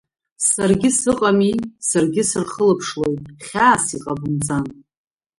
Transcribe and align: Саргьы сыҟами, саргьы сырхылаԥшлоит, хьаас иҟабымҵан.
Саргьы 0.49 0.89
сыҟами, 0.99 1.53
саргьы 1.87 2.23
сырхылаԥшлоит, 2.29 3.21
хьаас 3.45 3.85
иҟабымҵан. 3.97 4.65